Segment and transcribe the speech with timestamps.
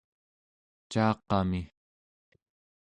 [0.91, 1.61] caaqami